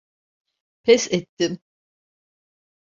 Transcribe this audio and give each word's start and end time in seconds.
Pes 0.83 1.05
ettim. 1.11 1.53